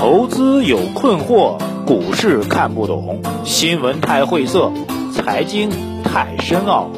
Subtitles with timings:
[0.00, 4.72] 投资有困惑，股市看不懂，新闻太晦涩，
[5.12, 5.68] 财经
[6.02, 6.88] 太深奥。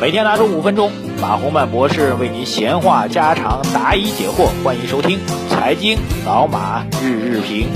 [0.00, 0.90] 每天拿出五分钟，
[1.22, 4.48] 马洪曼博士为您闲话家常，答疑解惑。
[4.64, 5.16] 欢迎收听
[5.48, 5.96] 《财经
[6.26, 7.68] 老马日日评》。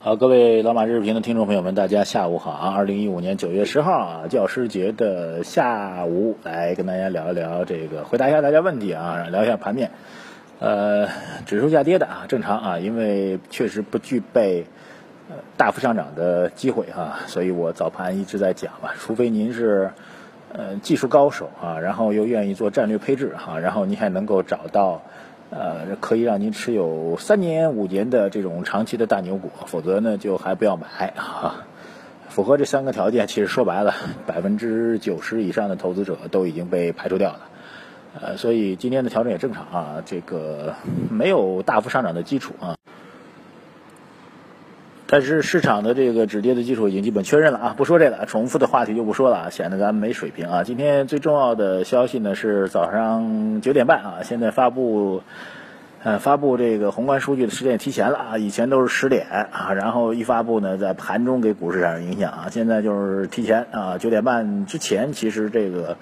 [0.00, 2.74] 好，各位老马日评的听众朋友们，大家下午好啊！
[2.76, 9.90] 二零一五年九月十号啊，教师节的下午，来跟大家聊一聊这个，回答一下大家问题啊，聊一下盘面。
[10.60, 11.08] 呃，
[11.46, 14.66] 指数下跌的啊，正常啊，因为确实不具备
[15.28, 19.90] 呃大幅上涨的机会啊，所以我早盘一直在讲嘛，除非您是
[20.52, 25.02] 呃技术高手啊，然后又愿意做战略配置哈，然后您还能够找到。
[25.52, 31.66] 呃，可以让您持有三年、五年的这种长期的大牛股，否则呢，就还不要买啊。
[32.28, 33.92] 符合这三个条件，其实说白了，
[34.28, 37.49] 百分之九十以上的投资者都已经被排除掉了。
[38.18, 40.74] 呃，所以今天的调整也正常啊，这个
[41.10, 42.74] 没有大幅上涨的基础啊。
[45.06, 50.62] 但是市场的这个止跌的基础已经基本确认了啊，不说这个，重复的话题就不说了，显得咱们没水平啊。
[50.64, 55.22] 今天最重要的消息呢是早上九点半啊，现在发布，
[56.02, 65.96] 呃，发布这个宏观数据的时间也提前了啊，以前都是十点啊，然后一发布呢，在盘中给股市产生影响啊，现在就是提前啊，九点半之前，其实这个。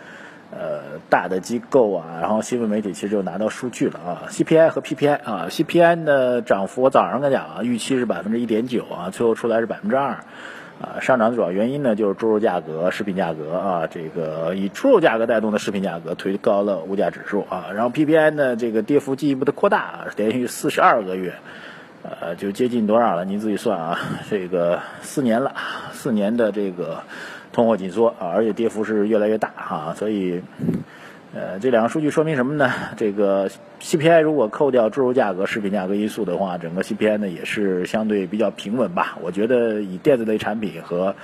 [0.51, 10.25] 呃，大的机构啊，然后新闻媒体其实就拿到数据了啊，CPI 和 PPI 啊，CPI 的涨幅我早上跟讲啊，预期是百分之一点九啊，最后出来是百分之二，
[10.81, 21.35] 啊，上涨的主要原因呢就是猪肉价格、食品价格啊，这个以猪肉价格带动的食品价格推高了物价指数啊，然后 PPI 呢这个跌幅进一步的扩大，连续四十二个月，
[22.03, 23.27] 呃，就接近多少了？
[23.27, 23.99] 您自己算啊，
[24.31, 25.55] 这个四年了，
[25.93, 27.03] 四年的这个。
[27.53, 30.43] 通货紧缩啊，而且跌幅是越来越大哈，所以，
[31.35, 32.73] 呃，这两个数据说明什么呢？
[32.97, 39.19] 这个 CPI 如果扣掉猪肉价格、食品价格因素的话，整个 CPI 呢也是相对比较平稳吧。
[39.23, 41.15] 我觉得以电子类产品和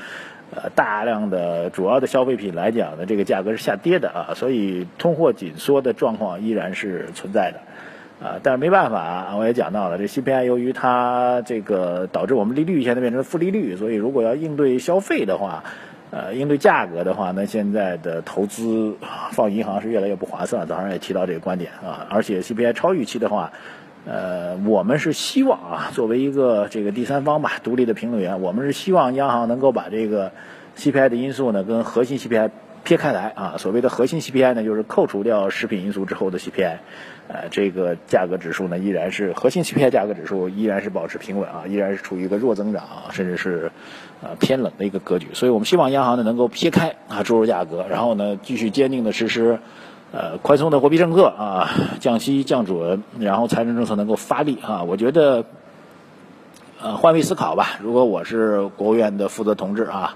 [0.55, 8.41] 呃大量的主要的消费品来讲呢，这个价格是下跌的啊，所以通货紧缩的状况依然是存在的啊。
[8.43, 15.65] 但是没办法啊，我也讲到了，这 CPI 由于它这个导致我们利率现在变成负利率，所以如果要应对消费的话，
[16.15, 18.97] 呃，应对价格的话，那现在的投资
[19.33, 20.65] 放银行是越来越不划算。
[20.65, 23.51] 早上也提到这个观点啊，而且 CPI 超预期的话，
[24.07, 30.31] 呃，我们是希望啊，作为一个这个第三方吧，独立的评论员，我们是希望央行能够把这个
[30.77, 32.51] CPI 的因素呢，跟核心 CPI。
[32.85, 36.77] 撇开来啊，所谓的核心 CPI 呢，就是扣除掉食品因素之后的 CPI，
[37.29, 43.73] 呃，这个价格指数呢，依然是核心 CPI 价格指数依然是保持平稳啊，依然是处于一个弱增长，甚至是
[44.23, 45.29] 呃偏冷的一个格局。
[45.33, 49.59] 所以我们希望央行呢能够撇开啊猪肉价格，然后呢继续坚定的实施
[50.13, 54.83] 呃宽松的货币政策啊，降息降准，然后财政政策能够发力啊。
[54.83, 55.47] 我觉得
[56.83, 60.15] 呃换位思考吧，如果我是国务院的负责同志啊。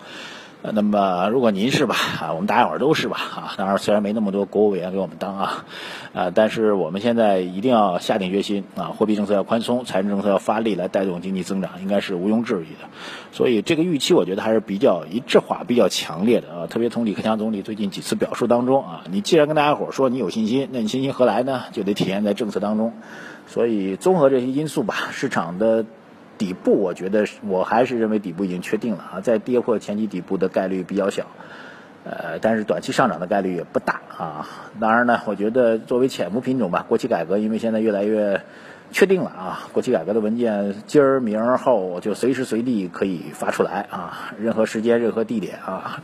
[0.61, 5.65] 那么如果您是吧，啊，我们大家伙儿都是吧，啊，当然虽然没那么多国务委员给我们当啊，
[6.13, 12.89] 啊，但是我们现在一定要下定决心啊，货币政策要宽松，财政政策要发力来带动经济增长，应该是毋庸置疑的。
[13.31, 16.67] 所以这个预期我觉得还是比较一致化、比较强烈的啊。
[16.67, 21.63] 特别从李克强总理最近几次表述当中啊，你既然跟大家伙儿说你有信心，那你信心何来呢？
[21.73, 22.93] 就得体现在政策当中。
[23.47, 25.85] 所以综合这些因素吧，市场的。
[26.39, 31.27] 底部，我觉得我还是认为底部已经确定了啊，在跌破前期底部的概率比较小，
[32.05, 34.47] 呃，但是短期上涨的概率也不大啊。
[34.81, 38.43] 当然呢，我觉得作为潜伏品种吧，国企改革因为现在越来越
[38.93, 46.03] 确定了啊，国企改革的文件今儿明儿后就随时随地可以发出来啊，任何时间任何地点啊，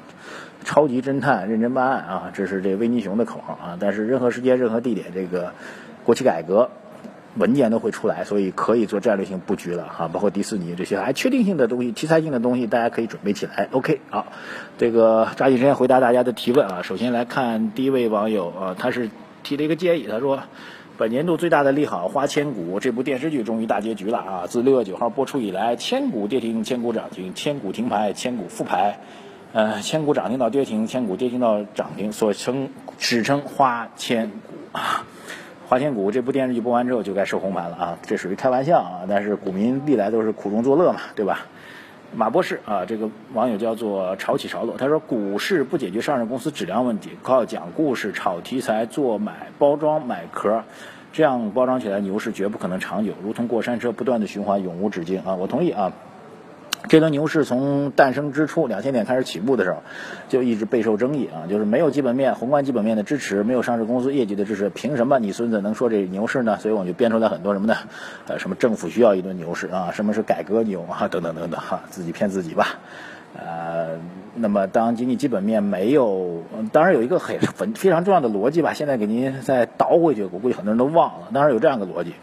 [0.65, 3.79] 超级侦探认真办案啊，这是这维尼熊的口号啊。
[3.79, 5.53] 但是任何时间任何地点，这个
[6.05, 6.71] 国企改革。
[7.37, 13.69] 文件都会出来，所以可以做战略性布局了哈，包括迪士尼这些还确定性的东西、题材性的东西，大家可以准备起来。
[13.73, 14.27] OK，好，
[14.79, 16.83] 这个抓紧时间回答大家的提问啊。
[16.83, 19.11] 首先来看第一位网友啊，他是
[19.43, 20.41] 提了一个建议，他说，
[20.97, 24.47] 本年度最大的利好《花千骨》这部电视剧终于大结局了啊！
[24.47, 29.01] 自六月九号播出以来，千股跌停，千股涨停，千股停牌，千股复牌，
[29.53, 32.69] 呃，千股涨停到跌停，千股跌停到涨停，所称
[32.99, 35.05] 史称花千股啊。
[35.67, 41.47] 花千骨这部电视剧播完之后就该收红盘了啊，这属于开玩笑啊，但是股民历来都是苦中作乐嘛，对吧？
[42.15, 50.63] 马博士啊，这个网友叫做潮起潮落，他说股市不解决上市公司质量问题，靠讲故事、炒题材、做买包装、买壳，
[51.13, 55.35] 这样包装起来牛市绝不可能长久，如同过山车不断的循环，永无止境啊！
[55.35, 55.93] 我同意啊。
[56.95, 59.83] 这轮牛市从诞生之初，两千点开始起步的时候，
[60.29, 66.57] 就一直备受争议啊，就是没有基本面、宏观基本面的支持，没有上市公司业绩的支持，凭什么你孙子能说这牛市呢？
[66.61, 67.75] 所以我们就编出来很多什么呢？
[68.29, 69.91] 呃，什么政府需要一轮牛市啊？
[69.93, 71.09] 什么是改革牛啊？
[71.09, 72.79] 等等等等哈，自己骗自己吧。
[73.37, 73.99] 呃，
[74.37, 81.31] 那么当经济基本面没有，当然有一个很很非常重要的逻辑吧，现在给您再倒回去，我估计很多人都忘了。
[81.35, 82.15] 当然有这样一个逻辑。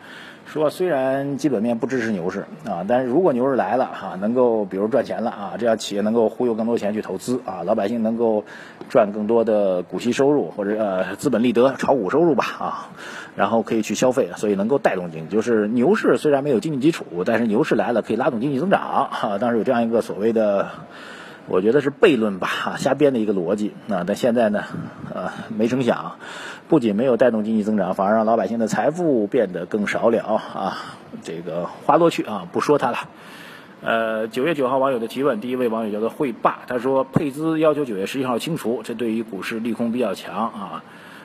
[0.51, 8.43] 说虽然基本面不支持牛市啊，但是如果牛市来了哈，能够比如赚钱了啊，这样企业能够忽悠更多钱去投资啊，老百姓能够
[8.89, 12.89] 赚更多的股息收入或者呃资本利得炒股收入吧啊，
[13.37, 15.33] 然后可以去消费，所以能够带动经济。
[15.33, 19.37] 就是牛市虽然没有经济基础，但是牛市来了可以拉动经济增长哈。
[19.37, 20.67] 当时有这样一个所谓的。
[21.47, 24.03] 我觉得是悖论吧， 瞎编的一个逻辑啊！
[24.07, 24.63] 但现在呢，
[25.13, 26.17] 呃，没成想，
[26.69, 30.77] 不仅没有带动经济增长，反而让老百姓的财富变得更少了啊！
[31.23, 32.97] 这个花落去啊，不说它了。
[33.81, 40.83] 呃，九月九号网友的提问，第一位网友叫做汇霸，他说配资要求九月十一号清除，这对于股市利空比较强啊。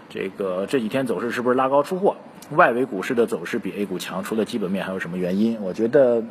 [0.08, 2.16] 这个这几天走势是不是拉高出货？
[2.50, 5.58] 外围股市的走势比 A 股强，除了基本面还有什么原因？
[5.60, 6.24] 我觉得。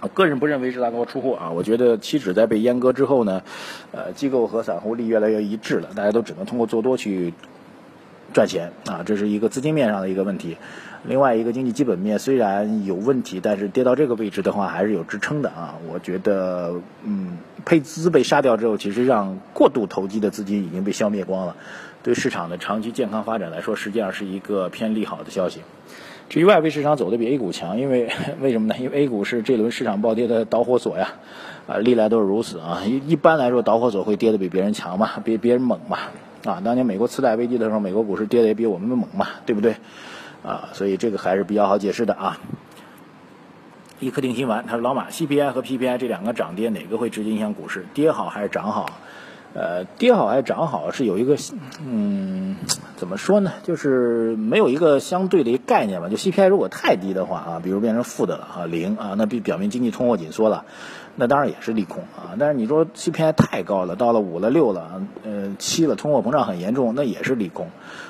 [0.00, 3.42] 啊，个人不认为是大高出货啊，我觉得期指在被阉割之后呢，
[3.92, 7.34] 呃，机构和散户力越来越一致了，大家都只能通过做多去
[8.32, 10.56] 赚钱啊，这是一个资金面上的一个问题。
[11.04, 15.76] 另外一个经济基本面虽然有问题，但是跌到这个位置的话还是有支撑的啊。
[15.88, 21.56] 我觉得，嗯，配资被杀掉之后，其实让过度投机的资金已经被消灭光了，
[22.02, 25.60] 对市场的长期健康发展来说，实际上是一个偏利好的消息。
[26.28, 28.10] 至于外围市场走的比 A 股强，因为
[28.40, 28.74] 为什么呢？
[28.78, 31.14] 因为 A 股是这轮市场暴跌的导火索呀，
[31.66, 32.82] 啊，历来都是如此啊。
[32.84, 35.98] 一一般来说，导火索会跌的比别人强嘛，比别人猛嘛，
[36.44, 39.76] 啊，当年美国次贷危机的时候，美国股市跌的也比我们猛嘛，对不对？
[40.44, 42.38] 啊，所以这个还是比较好解释的啊。
[43.98, 47.86] 一颗定心丸，他说老马，CPI 和 PPI 这两个涨跌哪个会直接影响股市？
[47.94, 48.86] 跌好还是涨好？
[49.54, 51.36] 呃，跌好还是涨好是有一个，
[51.84, 52.56] 嗯，
[52.96, 53.52] 怎么说呢？
[53.64, 56.08] 就是没有一个相对的一个概念吧。
[56.08, 60.66] 就 CPI 如果太低的话啊，比如变成负的了啊，零啊，那比表明经济通货紧缩了，
[61.16, 62.36] 那当然也是利空啊。
[62.38, 67.68] 但是你说 CPI 太高了，到了五了六了，呃七了，通货膨胀很严重，那也是利空。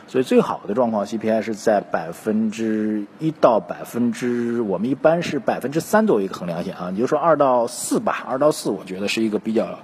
[0.08, 6.90] 所以最好的状况 CPI 是在百分之一到百分之，我们一般是百分之三作为一个衡量线啊。
[6.93, 9.79] 你就说二到四吧，二到四，我觉得是一个比较。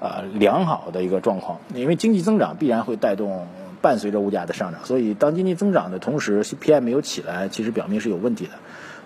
[0.00, 3.46] 啊，良好的一个状况，因为经济增长必然会带动
[3.80, 8.52] 伴随着物价的上涨，所以当经济增长的同时，CPI 没有起来，其实表明是有问题的。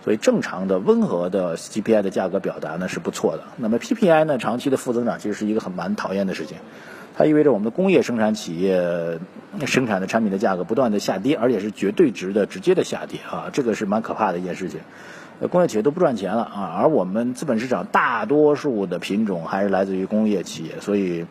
[0.04, 3.42] 所以正常的温和的 CPI 的价格表达呢是不错的。
[3.56, 6.56] 那么 PPI 呢，长期的负增长其实是一个很蛮讨厌的事情，
[7.16, 9.18] 它意味着我们的工业生产企业
[9.66, 14.80] 生产的产品的价格不断的下跌，而且是绝对值的直接的下跌啊，这个是蛮可怕的一件事情。
[15.46, 21.26] 工业企业都不赚钱了啊，而我们资本市场大多数的品种还是来自于工业企业，所以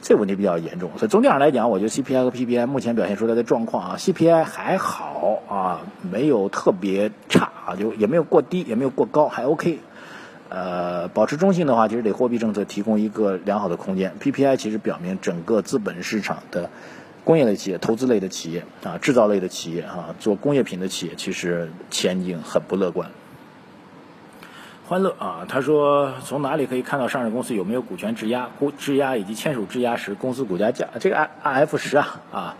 [0.00, 0.90] 这问题比较严重。
[0.96, 5.80] 所以总体上来讲，我觉得 CPI 和 PPI 目前表现出来的状况啊，CPI 还好啊，
[6.10, 9.78] 没有特别差啊，就也没有过低，也没有过高，还 OK。
[10.48, 14.12] 呃，保持中性的话，其实给货币政策提供一个良好的空间。
[14.20, 16.68] PPI 其实表明整个资本市场的
[17.24, 23.08] 工业类企业、投资类的企业啊、制造类的企业啊、做工业品的企业，其实前景很不乐观。
[24.92, 30.86] 欢乐啊，他说从哪里可以看到上市公司有没有股权质押、股质押以及签署质押时公司股价价？
[31.00, 32.56] 这个 I I F 十啊啊，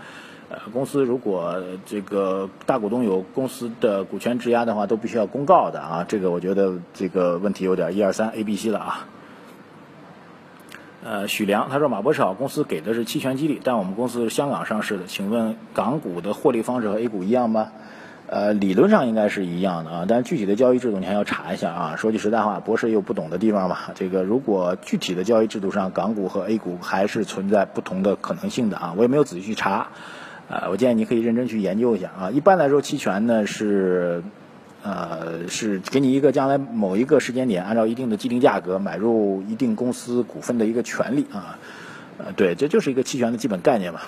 [0.48, 6.06] 呃，公司如果这个大股东有公司的股权质押的话，都必须要公告的啊。
[6.08, 9.06] 这个我觉得这个问题有点一二三 A B C 了啊。
[11.04, 17.72] 呃，许良他说马博士好，公司给的是期权激励，但我们公司是香港上市的，请问港股的获利方式和 A 股一样吗？
[18.32, 21.96] 呃，理论上应该是一样的啊，但是具体的交易制度你还要查一下啊。
[21.96, 23.76] 说句实在话，博士也有不懂的地方嘛。
[23.94, 28.94] 这个如果具体的交易制度上，港股和 A 股还是存在不同的可能性的啊。
[28.96, 29.88] 我也没有仔细去查，
[30.48, 32.30] 呃，我建议你可以认真去研究一下啊。
[32.30, 34.22] 一般来说，期权呢是，
[34.82, 41.58] 呃，是给你一个将来某一个时间点按照一定的既定价格买入一定公司股份的一个权利啊。
[42.16, 44.00] 呃，对，这就是一个期权的基本概念嘛。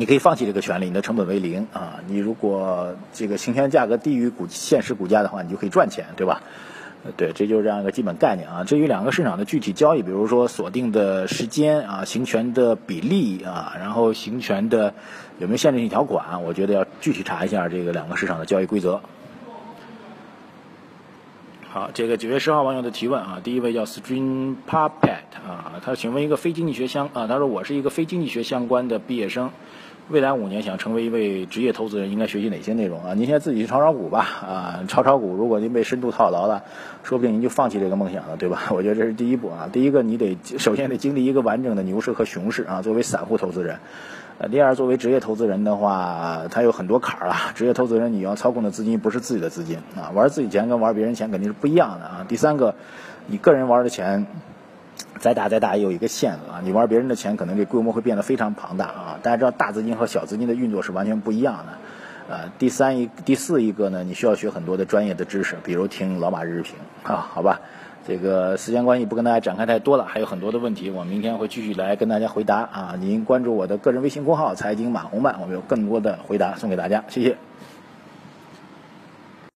[0.00, 1.98] 你可以放弃这个权利，你的成本为零啊。
[2.06, 6.40] 你如果这个行权价格低于股现实股价的话，你就可以赚钱，对吧？
[7.16, 8.62] 对，这就是这样一个基本概念啊。
[8.62, 14.94] 至于两个市场的具体交易，比如说锁定的时间啊、行权的比例啊，然后行权的
[15.40, 19.00] 有没有限制性条款，我觉得要具体查一下这个两个市场的交易规则。
[21.70, 29.50] 好，这个九月十号网友的提问啊，第一位叫 String Puppet 啊，他请问一个非经济学相啊，他说我是一个非经济学相关的毕业生。
[30.10, 33.12] 未来五年想成为一位职业投资人，应该学习哪些内容啊？
[33.12, 36.62] 您现在自己去炒炒股吧，啊，炒炒股，如果您被深度套牢了，
[37.02, 38.62] 说不定您就放弃这个梦想了，对吧？
[38.72, 39.68] 我觉得这是第一步啊。
[39.70, 42.80] 第一个，你得首先得经历一个完整的牛市和熊市啊。
[42.80, 43.80] 作为散户投资人，
[44.38, 47.52] 呃，第二，作为职业投资人的话，他有很多坎儿啊。
[47.54, 52.24] 职业投资人你要操控的资金不是自己的资金啊，玩自己钱跟玩别人钱肯定是不一样的啊。
[52.26, 52.74] 第三个，
[53.26, 54.26] 你个人玩的钱。
[55.18, 56.60] 再大再大也有一个限额啊！
[56.62, 59.18] 你玩别人的钱，可能这规模会变得非常庞大啊！
[59.22, 61.72] 大家知道大资金和小资金的运作是完全不一样的。
[62.30, 67.60] 呃，第三一、第四一个呢，你需要学很多的专业的知识，比如听老马日评啊，好吧？
[68.06, 72.94] 这个时间关系不跟大家展开太多了，还有很多的问题，我明天会继续来跟大家回答啊！
[72.98, 77.36] 您关注我的个人微信公号“财经马红漫”，我们有更多的回答送给大家，谢谢。